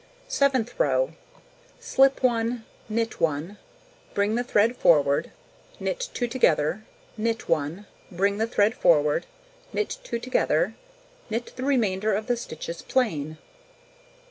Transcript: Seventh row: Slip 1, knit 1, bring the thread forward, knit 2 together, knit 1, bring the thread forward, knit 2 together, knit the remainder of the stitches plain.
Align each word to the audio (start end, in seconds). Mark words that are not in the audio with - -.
Seventh 0.27 0.79
row: 0.79 1.13
Slip 1.79 2.23
1, 2.23 2.65
knit 2.89 3.19
1, 3.21 3.59
bring 4.15 4.33
the 4.33 4.43
thread 4.43 4.75
forward, 4.75 5.29
knit 5.79 6.09
2 6.15 6.25
together, 6.25 6.83
knit 7.17 7.47
1, 7.47 7.85
bring 8.11 8.39
the 8.39 8.47
thread 8.47 8.73
forward, 8.73 9.27
knit 9.71 9.99
2 10.03 10.17
together, 10.17 10.73
knit 11.29 11.53
the 11.55 11.63
remainder 11.63 12.13
of 12.15 12.25
the 12.25 12.35
stitches 12.35 12.81
plain. 12.81 13.37